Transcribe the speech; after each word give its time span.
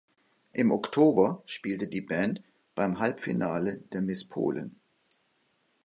Im 0.53 0.71
Oktober 0.71 1.43
spielte 1.45 1.85
die 1.87 2.01
Band 2.01 2.41
beim 2.73 2.97
Halbfinale 2.97 3.81
der 3.93 4.01
Miss 4.01 4.25
Polen. 4.25 4.79